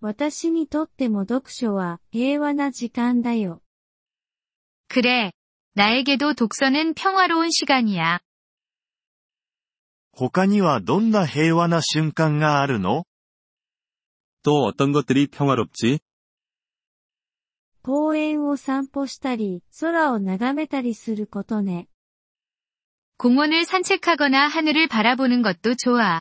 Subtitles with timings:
[0.00, 3.60] 私にとっても読書は平和な時間だよ。
[4.88, 5.32] 그래.
[5.74, 8.20] 나에게도 독서는 평화로운 시간이야.
[10.12, 13.04] 他にはどんな平和な瞬間があるの
[14.42, 16.00] 또 어떤 것들이 평화롭지?
[17.82, 21.88] 公園を散歩したり、空を眺めたりすることね。
[23.16, 26.20] 공원을 산책하거나 하늘을 바라보는 것도 좋아.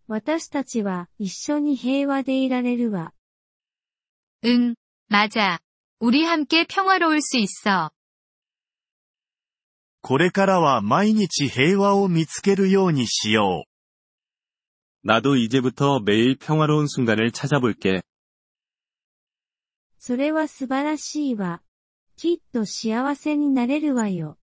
[0.09, 3.13] 私たちは一緒に平和でいられるわ。
[4.45, 4.77] 응,
[5.09, 5.61] 맞아.
[6.01, 7.91] 우리 함께 평화로울 수 있어.
[10.03, 13.71] これからは毎日平和を見つけるようにしよう。
[15.03, 18.03] 나도 이제부터 매일 평화로운 순간을 찾아볼게.
[19.99, 21.63] それは素晴らしいわ。
[22.17, 24.37] きっと幸せになれるわよ。